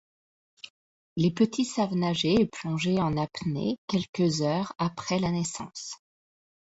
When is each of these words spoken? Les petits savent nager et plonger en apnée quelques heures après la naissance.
Les 1.15 1.29
petits 1.29 1.63
savent 1.63 1.93
nager 1.93 2.33
et 2.33 2.47
plonger 2.47 2.97
en 2.99 3.17
apnée 3.17 3.77
quelques 3.85 4.41
heures 4.41 4.73
après 4.79 5.19
la 5.19 5.29
naissance. 5.29 5.99